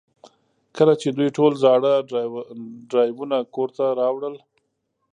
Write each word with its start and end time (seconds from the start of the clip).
کله 0.77 0.93
چې 1.01 1.07
دوی 1.17 1.29
ټول 1.37 1.51
زاړه 1.63 1.93
ډرایوونه 2.89 3.37
کور 3.55 3.69
ته 3.77 3.85
راوړل 3.99 4.35